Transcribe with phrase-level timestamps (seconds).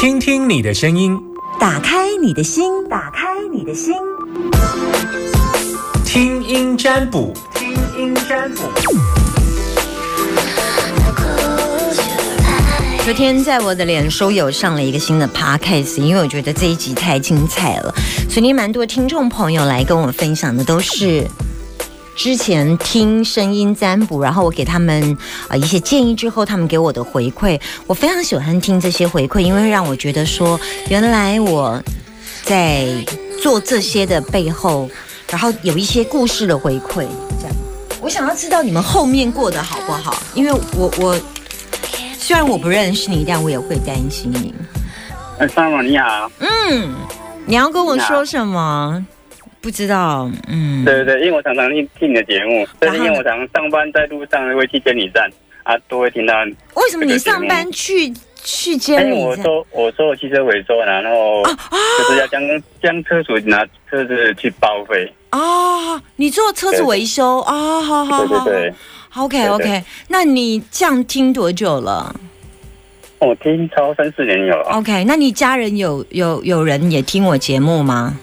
[0.00, 1.20] 听听你的声音，
[1.58, 3.92] 打开你的心，打开你的心，
[6.04, 8.62] 听音占卜，听音占卜。
[13.02, 17.92] 昨天在我的脸书有上了一个新的 podcast，因为我觉得这一集太精彩了，
[18.30, 21.26] 所以蛮多听众朋友来跟我分享的都是
[22.18, 30.58] 之前听声音占卜，然后我给他们啊一些建议之后，他们给我的回馈，我非常喜欢听这些回馈，因为让我觉得说，
[30.88, 31.80] 原来我
[32.42, 32.88] 在
[33.40, 34.90] 做这些的背后，
[35.30, 37.06] 然后有一些故事的回馈，
[37.40, 37.56] 这样，
[38.00, 41.16] 我想要知道你们后面过得好不好，因为我我。
[42.18, 44.52] 虽然我不认识你，但我也会担心你。
[45.38, 46.30] 哎，三毛你好。
[46.40, 46.94] 嗯，
[47.46, 49.02] 你要跟我说什么？
[49.60, 50.30] 不知道。
[50.48, 55.30] 嗯，对对对，因为我常常听听你的节目，但是因为我常上班在路上会去监理站
[55.64, 56.34] 啊，都会听到。
[56.74, 59.20] 为什么你上班去去监理站？
[59.20, 62.40] 我做我做汽车维修，然后就是要将
[62.82, 65.12] 将车主拿车子去报废。
[65.30, 67.80] 啊，你做车子维修啊？
[67.82, 68.44] 好好好。
[68.44, 68.74] 对对对。
[69.16, 72.14] OK OK，那你这样听多久了？
[73.18, 74.56] 我听超三四年有。
[74.70, 78.16] OK，那你家人有有有人也听我节目吗？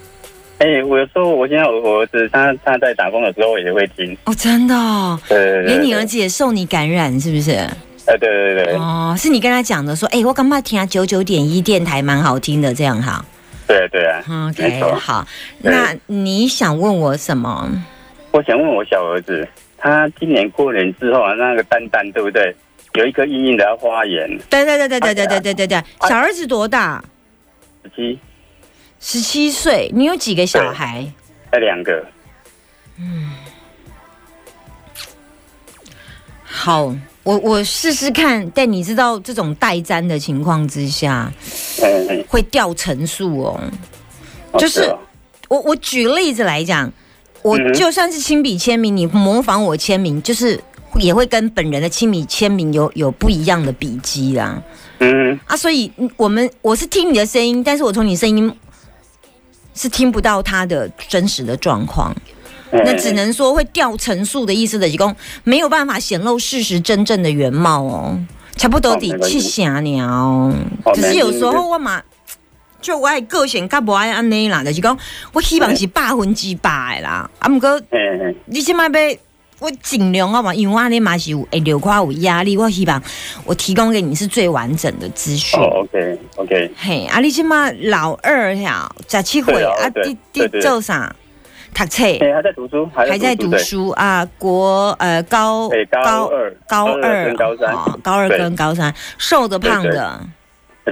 [0.58, 4.17] 哎，我说我现在我儿子他他在打工的时候也会听。
[4.25, 4.73] 哦，真的？
[4.75, 7.52] 哦对连你儿子也受你感染是不是？
[7.52, 8.73] 哎，对对对。
[8.75, 13.23] 哦，是你跟他讲的，说哎，我刚刚听啊九九点一电台蛮好听的，这样哈。
[13.67, 14.23] 对对啊。
[14.50, 15.28] OK，好。
[15.59, 17.69] 那你想问我什么？
[18.31, 19.47] 我想问我小儿子。
[19.78, 22.56] 他今年过年之后啊，那个蛋蛋对不对？
[22.94, 24.25] 有一颗硬硬的花眼。
[24.50, 25.84] 对对对对对对对对对对。
[26.08, 27.03] 小儿子多大？
[27.84, 28.17] 十七。
[29.08, 29.92] 十七岁。
[29.94, 31.06] 你有几个小孩？
[31.53, 32.03] 有两个。
[32.98, 33.30] 嗯。
[36.44, 38.50] 好，我我试试看。
[38.50, 41.31] 但你知道这种代粘的情况之下，
[42.28, 43.62] 会掉层数哦。
[44.58, 44.92] 就是
[45.50, 46.92] 我我举例子来讲。
[47.44, 50.59] 我就算是亲笔签名，你模仿我签名，就是
[50.96, 54.59] 也会跟本人的亲笔签名有有不一样的笔迹啦。
[54.97, 58.52] 嗯啊，所以我们我是听你的声音，但是我从你声音
[59.75, 62.16] 是听不到他的真实的状况，
[62.72, 68.18] 那只能说会掉层数的意思的，提供没有办法显露事实真正的原貌哦，
[68.56, 70.52] 差不多得去想鸟，
[70.94, 72.02] 只是有时候我嘛。
[72.81, 74.96] 就我个性较不爱安尼啦，就是讲
[75.34, 77.28] 我希望是百分之百啦。
[77.40, 77.81] 啊，唔过
[78.46, 78.90] 你即摆要
[79.66, 83.02] 我尽量啊嘛，因为我你嘛是有会流快有压力，我希望
[83.46, 85.59] 我提供给你是最完整的资讯。
[85.59, 86.72] 哦，OK OK。
[86.78, 91.16] 嘿，啊，你即嘛老二呀，十七岁啊，弟弟做啥？
[91.74, 92.03] 读册？
[92.31, 94.24] 还在读书，还在读书啊。
[94.38, 100.22] 国呃高高二高二跟高三，高二跟高三，瘦的胖的，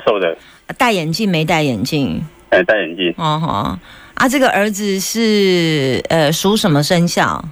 [0.03, 0.35] 瘦的。
[0.79, 2.25] 戴眼镜没戴眼镜？
[2.49, 3.13] 哎，戴眼镜。
[3.17, 3.47] 哦吼，
[4.15, 7.45] 啊，这个儿子是呃属什么生肖？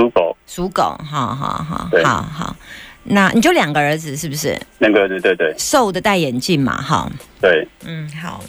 [0.00, 0.36] 属狗。
[0.46, 2.56] 属狗，好好好，好好。
[3.04, 4.58] 那你就两个儿子是不是？
[4.78, 5.54] 两个儿子，对对。
[5.58, 7.10] 瘦的戴眼镜嘛，哈。
[7.40, 7.66] 对。
[7.86, 8.42] 嗯，好。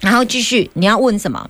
[0.00, 1.48] 然后继续，你要问什么？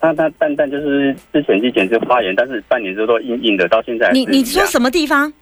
[0.00, 4.10] 他他蛋蛋就是之前之前是发炎，但是半年之后都硬硬的，到现在。
[4.12, 5.32] 你你说什么地方？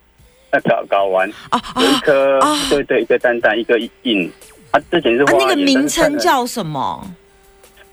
[0.53, 4.31] 那搞搞完哦，有一颗，对对，一个蛋蛋，一个硬。
[4.71, 7.05] 他之前是花那个名称叫什么？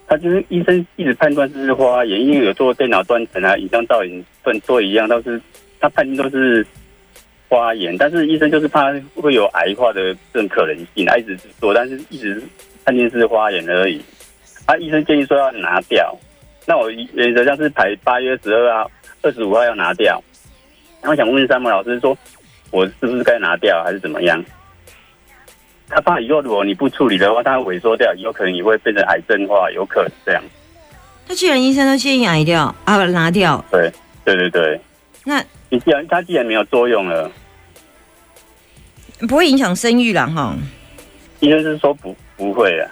[0.09, 5.39] 他就是医生一直判断这是花眼，因为有做电脑断层啊、影像造影分做一样，都是
[5.79, 6.65] 他判定都是
[7.47, 12.41] 花眼，但是医生就是怕会有癌化的这种可能性，他一直做，但是一直
[12.83, 14.01] 判定是花眼而已。
[14.65, 16.17] 他医生建议说要拿掉，
[16.65, 18.91] 那我原则上是排八月十二号、
[19.21, 20.19] 二十五号要拿掉。
[21.01, 22.17] 然后想问三木老师说，
[22.71, 24.43] 我是不是该拿掉，还是怎么样？
[25.89, 30.43] 他怕以后如果你不处理的话，它萎缩掉，有可能也会变成癌症化，有可能这样。
[31.27, 33.63] 那既然医生都建议癌掉啊，拿掉。
[33.71, 33.91] 对
[34.23, 34.79] 对对对。
[35.23, 37.31] 那你既然它既然没有作用了，
[39.27, 40.55] 不会影响生育了哈？
[41.39, 42.89] 医生是说不不会啊，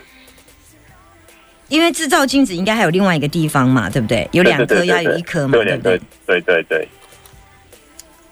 [1.68, 4.28] 因为制造精子应该还有另外一个地方嘛，对不对？
[4.32, 6.02] 有两颗要有一颗嘛，对不对？
[6.26, 6.88] 对对对。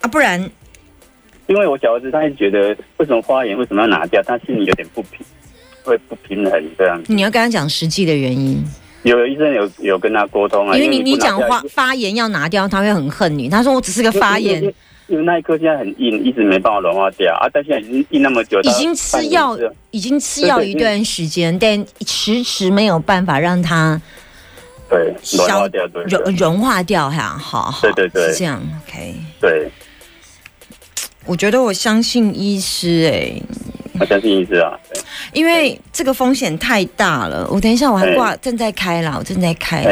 [0.02, 0.50] 啊，不然。
[1.48, 5.26] 因为我小儿子，他直觉得为什么花眼为什么要拿掉，他心里有点不平，
[5.84, 7.02] 会不平衡这样。
[7.08, 8.64] 你要跟他讲实际的原因。
[9.04, 10.76] 有医生有有跟他沟通啊。
[10.76, 13.48] 因为你你讲花发炎要拿掉，他会很恨你。
[13.48, 14.64] 他说我只是个发炎。
[15.08, 17.48] 因为那一颗现在很硬，一直没办法融化掉啊。
[17.54, 19.56] 但现在已经硬那么久，已经吃药，
[19.92, 24.02] 已经吃药一段时间，但迟迟没有办法让它
[24.90, 27.38] 对融化掉，对融融化掉哈。
[27.38, 28.60] 好，好，对对对，是这样。
[28.88, 29.70] OK，对。
[31.26, 33.42] 我觉得我相信医师哎，
[34.00, 34.80] 我相信医师啊，
[35.34, 37.48] 因为这个风险太大了。
[37.50, 39.84] 我等一下我还挂正在开了，我正在开。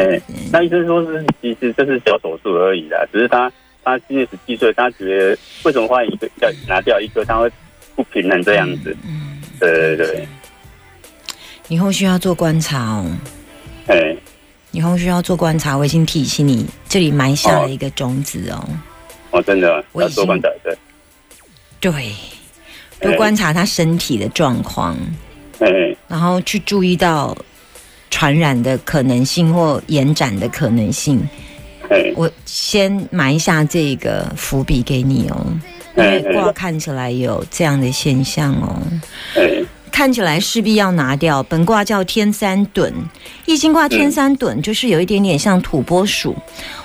[0.52, 3.50] 那医生说是其实这是小手术而已啦，只是他
[3.82, 7.50] 他今年十七岁，他觉得为什么换一个要拿掉一个，他会
[7.96, 8.96] 不平衡这样子。
[9.04, 10.28] 嗯，对对对。
[11.68, 13.10] 以后需要做观察哦。
[13.88, 14.14] 哎，
[14.70, 18.68] 以后需要做观察，我已经提醒你，这里埋下了一个种子哦。
[19.30, 20.76] 哦，真的，要做观察，对。
[21.92, 22.14] 对，
[22.98, 24.96] 多观察他身体的状况。
[25.58, 25.96] 嗯。
[26.08, 27.36] 然后去注意到
[28.10, 31.22] 传染的可能性或延展的可能性。
[32.16, 35.46] 我先埋下这个伏笔给你哦，
[35.96, 38.82] 因为卦看起来有这样的现象哦。
[39.92, 41.40] 看起来势必要拿掉。
[41.44, 42.92] 本卦叫天三遁，
[43.46, 46.34] 易经卦天三遁就是有一点点像土拨鼠。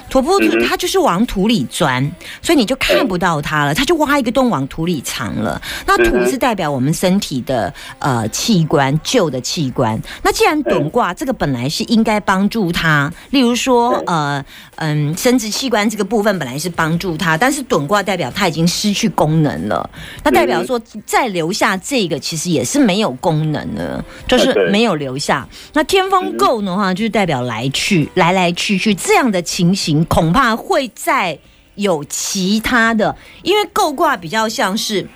[0.10, 2.12] 土拨鼠它就是往土里钻，
[2.42, 5.62] 所以你就看不到它了，它就挖一个洞往土里藏了。
[5.86, 10.00] 那土是代表我们身体的呃器官，旧的器官。
[10.24, 14.44] 那既然趸卦这个本来是应该帮助它，例如说呃
[14.76, 19.88] 嗯生殖器官这个部分本来是帮助它，但是趸卦代表它已经失去功能了。
[20.24, 25.48] 那代表说再留下这个其实也是没有功能的，就是没有留下。
[25.74, 29.99] 那天风够的话，就是代表来去来来去去这样的情形。
[30.06, 31.38] 恐怕会再
[31.76, 35.08] 有其他的，因为构卦比较像是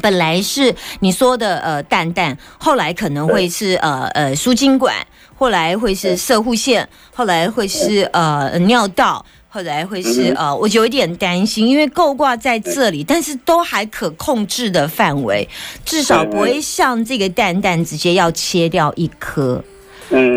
[0.00, 4.94] 本来是你说的呃蛋蛋，后来可能会是呃呃输精管，
[5.36, 15.48] 后来会是射护线，后来会是呃尿道，后来会是呃，我有一点担心，因为构卦在这里，但是都还可控制的范围，
[15.84, 19.62] 至少不会像这个蛋蛋直接要切掉一颗，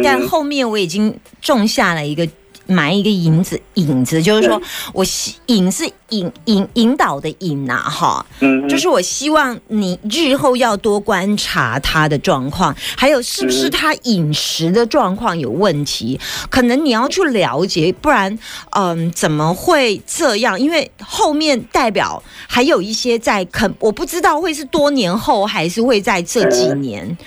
[0.03, 2.30] 但后面我已经种下了一个。
[2.68, 4.62] 埋一个影子，影子就是说
[4.94, 5.06] 我
[5.48, 16.19] 影是引引引导的引呐，哈，嗯，就是我希望你日后要多观察他的状况，还有是不是他饮食的状况有问题，
[16.50, 18.38] 可能你要去了解，不然，
[18.71, 20.59] 嗯，怎么会这样？
[20.59, 27.18] 因为后面代表还有一些在肯，我不知道会是多年后还是会在这几年，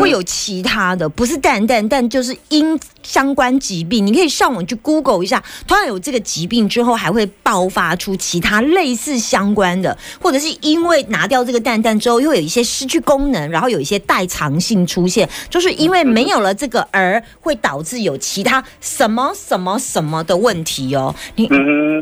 [0.00, 4.58] 会有其他的，不是蛋蛋，但就是因相关疾病，你可以上网。
[4.68, 21.14] 去 Google 一下，突然有这个疾病之后，还会爆发出其他类似相关的，或者是因为拿掉这个蛋蛋之后，又有一些失去功能，然后有一些代偿性出现，就是因为没有了这个而会导致有其他什么什么什么的问题哦。
[21.36, 21.48] 你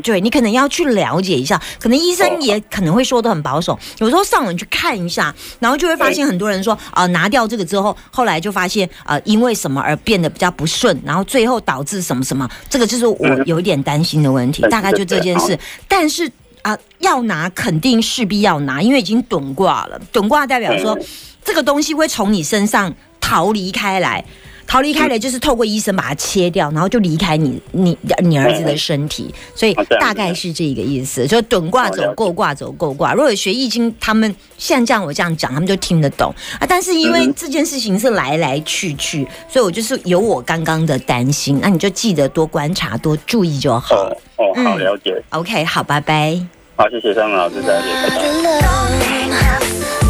[0.03, 12.49] 对你可能要去了解一下，可能医生也可能会说的很保守，有时候上网去看一下，然后就会发现很多人说啊，拿掉这个之后，后来就发现啊，因为什么而变得比较不顺，然后最后导致什么什么。
[12.69, 15.57] 这个就是我有一点担心的问题，大概就这件事。
[15.87, 16.29] 但是
[16.63, 19.97] 啊，要拿肯定势必要拿，因为已经趸挂了。
[20.11, 20.99] 趸挂代表说，
[21.45, 24.25] 这个东西会从你身上逃离开来。
[24.67, 31.25] 逃离开了，就是透过医生把它切掉，然后就离开你你你儿子的身体，所以大概是这个意思。
[31.25, 33.13] 就趸卦走够卦走够卦。
[33.13, 36.67] 如果学易经，他们像这样我这样讲，他们就听得懂啊。
[36.67, 41.59] 但是因为这件事情是来来去去，所以我就是有我刚刚的担心。
[41.61, 43.95] 那你就记得多观察，多注意就好。
[44.35, 45.23] 哦，好了解。
[45.29, 46.37] OK，好，拜拜。
[46.75, 50.06] 好，谢谢张老师，再见，拜拜。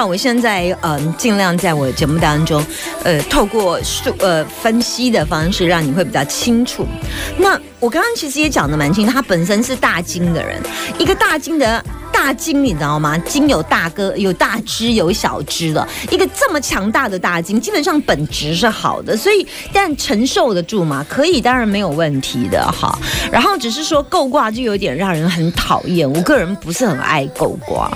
[0.00, 2.64] 我现在嗯，尽量在我节目当中，
[3.02, 6.86] 呃，透过数呃分析的方式，让你会比较清楚。
[7.36, 10.60] 那我刚刚其实也讲的蛮清楚，他本身是大金的人，
[10.98, 13.16] 一个大金的大金，你知道吗？
[13.18, 21.04] 金有大哥，有大只，有小只的，一个这么强大的大金，基本上本质是好的，所以但承受得住吗？
[21.08, 22.96] 可以，当然没有问题的哈。
[23.30, 27.90] 然后只是说够卦就有点让人很讨厌，我个人不是很爱够卦。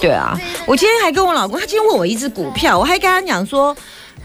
[0.00, 3.76] 对啊，我今天还跟我老公，他今天问我一只股票，我还跟他讲说。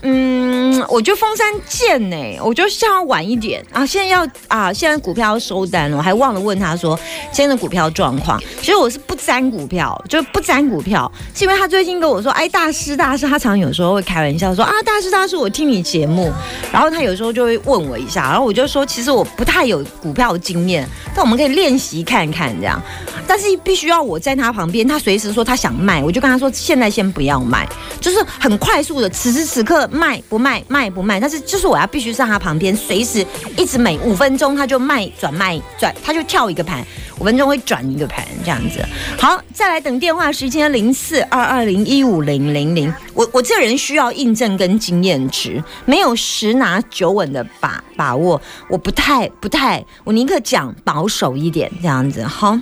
[0.07, 3.83] 嗯，我觉得峰山见呢，我就想晚一点啊。
[3.83, 6.95] 现在要啊，现在股票要收单了，我还忘了问他说
[7.31, 8.39] 今天的股票状况。
[8.59, 16.31] 其实我是不沾股票，就不沾股票，是因为他最近跟我说，哎，大师大师，他常有时候会开玩笑说啊，大师大师，我听你节目，
[16.71, 22.79] 然后他有时候就会问我一下，然后我就说，其实我不太有股票经验，但我们可以练习看看这样。
[23.27, 27.67] 但是必须要我在他旁边，他随时说他想卖，我就跟他说现在先不要卖，
[27.99, 29.89] 就是很快速的，此时此刻。
[29.95, 33.25] 卖不卖，卖不卖，但是就是我要必须在他旁边，随时
[33.57, 36.85] 一直每五分钟他就卖转卖转，他就跳一个盘，
[37.19, 38.85] 五分钟会转一个盘这样子。
[39.17, 42.93] 好，再来等电话时间零四二二零一五零零零。
[43.13, 52.23] 我我这人需要印证跟经验值，没有十拿九稳的把把握，我不太不太，我宁可讲保守一点这样子。
[52.23, 52.59] 好。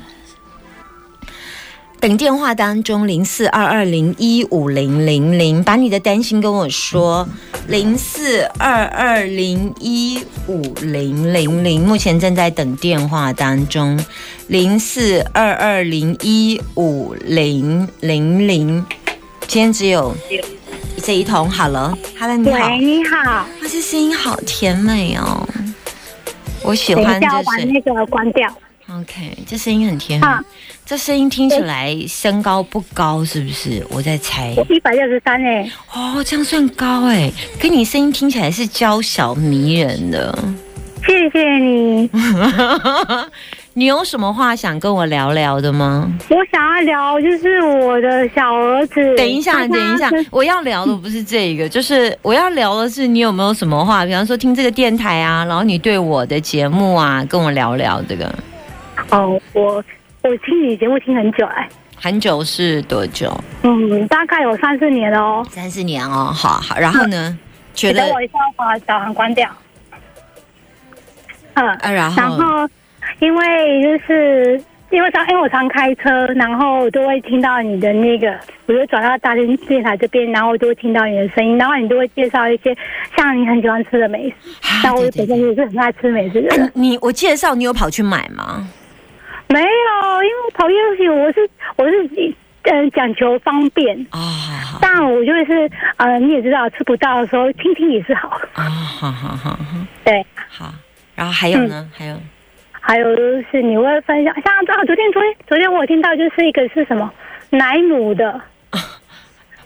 [2.04, 7.26] 等电话当中零四二二零一五零零零，把你的担心跟我说。
[7.70, 13.98] 零四二二零一五零零零，目前正在等电话当中。
[14.48, 18.86] 零四二二零一五零零零，
[19.48, 20.14] 今天只有
[21.02, 21.50] 这一通。
[21.50, 25.48] 好了，Hello，你好，喂，你好，哇，这声音好甜美哦，
[26.64, 28.54] 我喜欢这把那个关掉。
[29.00, 30.28] OK，这声音很甜美。
[30.86, 33.84] 这声音听起来身高不高，是不是？
[33.90, 34.54] 我在猜。
[34.56, 35.68] 我一百六十三哎。
[35.94, 37.32] 哦，这样算高哎。
[37.60, 40.38] 跟你声音听起来是娇小迷人的。
[41.08, 42.08] 谢谢你。
[43.76, 46.08] 你有什么话想跟我聊聊的吗？
[46.30, 49.16] 我想要聊就是我的小儿子。
[49.16, 58.32] 等一下，等一下，我要聊的不是这个，就是我要聊的是你有没有什么话，比方说听这个电台啊，然后你对我的节目啊，跟我聊聊这个。
[59.12, 59.84] 哦，我
[60.22, 63.32] 我听你节目听很久哎，很久是多久？
[63.64, 65.46] 嗯，大概有三四年了哦。
[65.50, 67.38] 三四年哦，好好，然后呢？
[67.74, 69.50] 觉得我一下把导航关掉。
[71.56, 72.70] 嗯，然后，然后，
[73.20, 78.32] 因为就是因为常因为我常开车，然后都会听到你的那个，
[78.68, 82.76] 我就转到大连电台这边，然后我就会听到你的声音，然后你都会介绍一些
[83.18, 84.36] 像你很喜欢吃的美食。
[84.84, 86.72] 那我本身也是很爱吃美食的。
[86.76, 88.68] 你我介绍，你有跑去买吗？
[89.54, 93.96] 没有，因为跑业务我是我是嗯讲求方便。
[94.10, 98.30] 啊，但我就是呃你也知道吃不到的时候听听也是好。
[98.54, 99.60] 啊，好好好好，
[100.04, 100.74] 对，好，
[101.14, 102.18] 然后还有呢，还有？
[102.86, 107.10] 还有就是你会分享，像啊昨天昨天昨天我听到就是一个是什么？
[107.52, 108.42] 奶母的。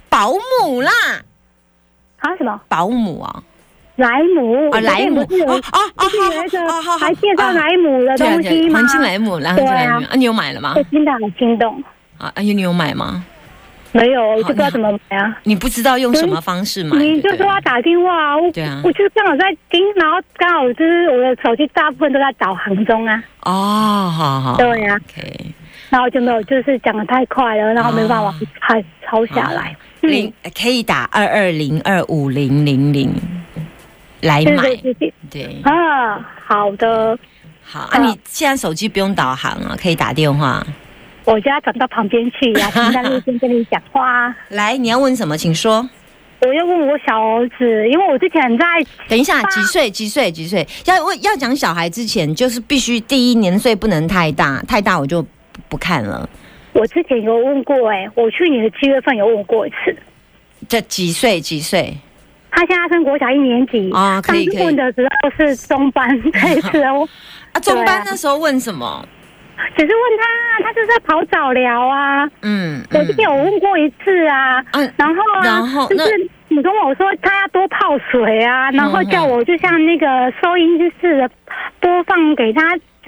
[0.10, 0.91] 保姆啦。
[2.20, 2.62] 啊什么？
[2.67, 3.44] 保姆啊。
[3.98, 6.98] 莱姆啊，莱姆啊啊啊！
[7.00, 8.80] 还介绍莱姆的东西吗？
[8.80, 10.74] 黄金莱姆，然后莱姆啊，你有买了吗？
[10.75, 11.84] 我听得很心动
[12.18, 12.32] 啊！
[12.36, 13.24] 哎呀，你有买吗？
[13.94, 15.36] 没有，我就不知道怎么买啊。
[15.44, 16.98] 你不知道用什么方式买？
[17.00, 23.24] 你就说要打电话，对啊，我就刚好在听，然后刚好就是我的手机大部分都在导航中啊。
[23.46, 25.00] 哦，好好，对呀。
[25.89, 29.75] 然后就没有，就是讲的太快了，然后没办法抄抄下来。
[30.01, 33.10] 零可以打二二零二五零零零。
[34.22, 34.64] 来买，
[35.30, 37.18] 对啊，好的，
[37.64, 38.00] 好啊。
[38.00, 40.66] 你现在手机不用导航啊，可以打电话。
[41.26, 44.34] 我就要转到旁边去呀，停在路边跟你讲话。
[44.50, 45.88] 来，你要问什么，请说。
[46.40, 48.66] 我要问我小儿子，因为我之前在……
[49.10, 49.90] 等一下，几岁？
[49.90, 50.32] 几岁？
[50.32, 50.66] 几岁？
[50.86, 55.26] 要问要讲小孩之前，就是必须第一年岁不能太大，太大我就
[55.68, 56.30] 不看了。
[56.74, 59.98] 我之前有问过，哎，我去年的七月份有问过一次。
[60.70, 61.42] 这几岁？
[61.42, 61.98] 几岁？
[62.58, 64.64] 他现在升国小一年级啊，可以可以。
[64.66, 67.08] 问的时候是中班这一次哦，
[67.54, 69.06] 啊，中班那时候问什么？
[69.76, 72.28] 只是问他，他就是在跑早疗啊。
[72.42, 81.30] 嗯，我之前有问过一次啊，嗯，然后然后就是你跟我说他要多泡水啊，然后叫我就像那个收音似的
[81.80, 82.62] 播放给他。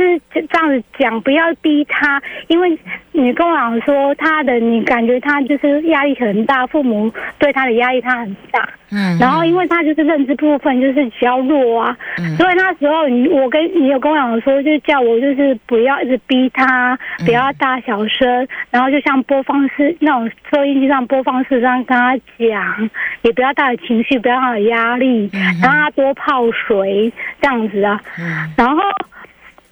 [0.03, 2.77] 是这样子讲，不要逼他，因为
[3.11, 22.89] 你跟我讲说他的，你感觉他就是压力很大，父母对他的压力他很大，嗯，然后因为他就是认知部分就是比较弱啊，嗯，所以那时候你我跟你有跟我讲说，就叫我就是不要一直逼他，不要大小声，然后就像播放室那种收音机上播放式这样跟他讲，
[23.23, 25.29] 也不要带着情绪，不要有压力，
[25.61, 28.81] 让他多泡水这样子啊，嗯，然后。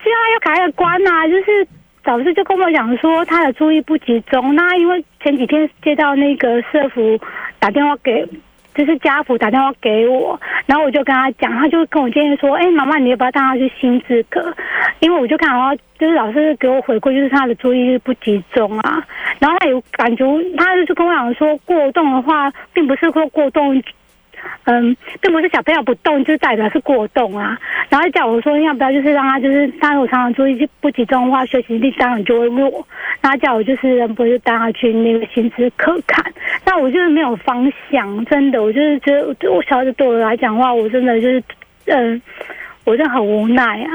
[0.07, 1.67] 现在要开个关呐，就是
[2.01, 4.55] 导师就跟我讲说他的注意不集中。
[4.55, 7.19] 那因为前几天接到那个社福
[7.59, 8.25] 打电话给，
[8.73, 14.55] 就是家福打电话给我，然后我就跟他讲，他就跟我建议说：“哎，妈妈，你要不要带他去新资格？”
[15.01, 19.05] 因为我就看到就是老师给我回馈，就是他的注意力不集中啊。
[19.39, 20.23] 然后他有感觉，
[20.55, 23.83] 他就跟我讲说，过动的话，并不是说过动。
[24.65, 27.57] 嗯，并不是小朋友不动就代表是过动啊。
[27.89, 32.85] 然后叫我说要不要就是让他就是他如果常常注意不集中的话，学习力当然就会弱。
[33.21, 36.23] 然后叫我就是不是带他去那个心智课看。
[36.65, 41.41] 那我就是没有方向，真的，我就是觉得我小孩子对我来讲的话，我真的就是
[41.85, 42.21] 嗯，
[42.83, 43.89] 我真的很无奈啊。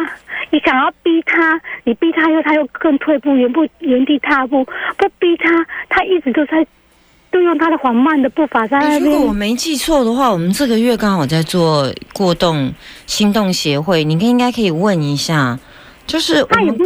[0.50, 4.64] 你想要逼他，你逼他又他又更退步，原不原地踏步。
[4.96, 6.66] 不逼他，他一直都在。
[7.32, 8.98] 都用他的缓慢的步伐在。
[8.98, 12.72] 如果我没记错的话，我们这个月刚好在做过动
[13.06, 15.58] 心动协会，你应该可以问一下，
[16.06, 16.84] 就是他也不，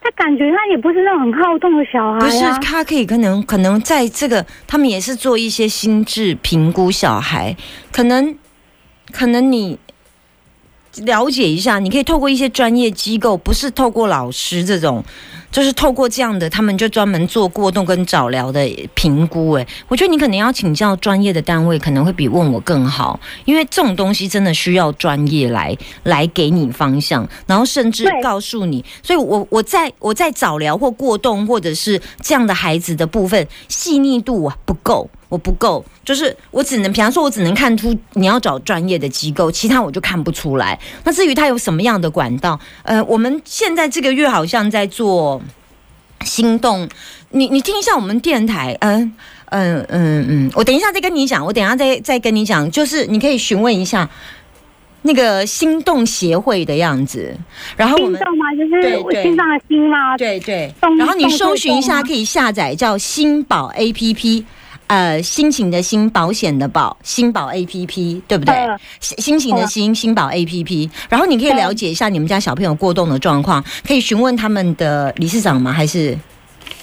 [0.00, 2.18] 他感觉他也不是那种很好动的小孩。
[2.18, 7.54] 不是，他可以可能可能在这个，他们也是做一些心智评估小孩，
[7.92, 8.34] 可能
[9.12, 9.78] 可能你
[11.04, 15.04] 了解一下，你可以透过一些专业机构，不是透过老师这种。
[15.52, 19.52] 就是透过这样的，他们就专门做过动跟早疗的评估。
[19.52, 28.82] 哎，我觉得你可能要请教专业的单位，可能会比问我更好，因为这种东西真的需要专业来来给你方向，然后甚至告诉你。
[29.02, 35.10] 所以我我在我在早疗或过动或者是这样的孩子的部分细腻度啊不够。
[35.32, 40.78] 我不够，就是我只能，比方说，我只能看出你要找专业的机构，其他我就看不出来。
[41.04, 45.40] 那至于他有什么样的管道，呃，我们现在这个月好像在做
[46.22, 46.86] 心动，
[47.30, 49.10] 你你听一下我们电台，嗯
[49.46, 54.06] 嗯嗯嗯，我等一下再跟你讲，我等一下再再跟你讲，就是你可以询问一下
[55.00, 57.34] 那个心动协会的样子，
[57.74, 58.44] 然后我们心动吗？
[58.52, 60.14] 就是心脏的心吗？
[60.18, 64.44] 对对，然后你搜寻一下，可以下载叫心宝 A P P。
[64.92, 68.54] 呃，心情的心，保险的保，新保 A P P，对不对？
[69.00, 70.90] 心情的心，新保 A P P。
[71.08, 75.72] 然后你可以了解一下你们家小朋友过动的状况，可以询问他们的理事长吗？
[75.72, 76.14] 还是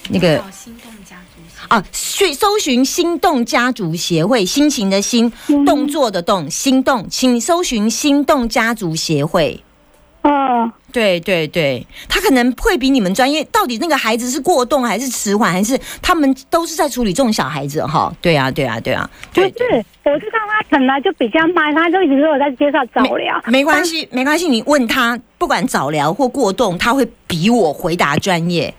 [0.10, 1.68] 那个心动家族？
[1.68, 5.32] 啊，去搜寻心动家族协会，心情的心，
[5.63, 9.63] 动作的动，心动，请搜寻心动家族协会。
[10.24, 13.43] 哦，对对对，他可能会比你们专业。
[13.46, 17.86] 到底那个孩子是过动还是迟缓，还是他们都是在处理这种小孩子？
[17.86, 19.10] 哈，对啊，对啊，对啊。
[19.34, 19.50] 不是，
[20.03, 23.41] 我知道他本来就比较慢，他就一直都有在介绍早疗。
[23.46, 28.74] 没关系，没关系，你问他，不管早疗或过动，他会比我回答专业。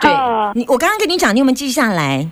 [0.00, 0.10] 对，
[0.54, 2.26] 你我刚刚跟你讲，你有没有记下来？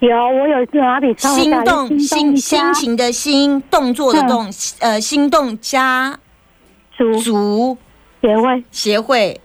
[0.00, 1.34] 有，我有拿笔抄。
[1.34, 6.18] 心动心心情的心，动作的动，呃，心动加。
[7.24, 7.76] 族
[8.22, 9.38] 协会协会，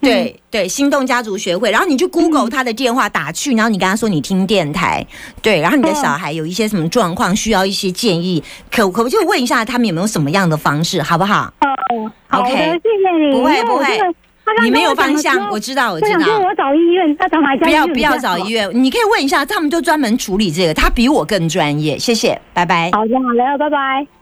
[0.00, 1.70] 对对，心动家族学会。
[1.70, 5.04] 然后你去 Google 他的电话打去，然后你跟他说你听电台，
[5.42, 11.52] 对，然后你的小孩有一些什么状况需要一些建议，可可不就问一下他们有没有什么样的方式，好不好？
[11.60, 13.32] 哦，，OK，，谢谢你。
[13.32, 13.84] 不会不会，
[14.62, 16.38] 你没有方向，我知道我知道。
[16.38, 17.64] 我找医院，他找哪家？
[17.64, 21.98] 不要不要找医院，你可以问一下，他们就专门处理这个，他比我更专业。
[21.98, 22.90] 谢谢，拜拜。
[22.92, 24.17] 好的好的，拜拜。